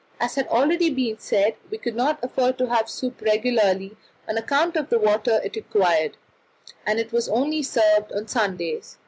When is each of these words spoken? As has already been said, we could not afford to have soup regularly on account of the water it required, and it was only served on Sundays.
As 0.19 0.33
has 0.33 0.47
already 0.47 0.89
been 0.89 1.19
said, 1.19 1.57
we 1.69 1.77
could 1.77 1.93
not 1.95 2.17
afford 2.23 2.57
to 2.57 2.69
have 2.69 2.89
soup 2.89 3.21
regularly 3.21 3.97
on 4.27 4.35
account 4.35 4.75
of 4.75 4.89
the 4.89 4.97
water 4.97 5.39
it 5.43 5.55
required, 5.55 6.17
and 6.87 6.99
it 6.99 7.11
was 7.11 7.29
only 7.29 7.61
served 7.61 8.11
on 8.11 8.27
Sundays. 8.27 8.97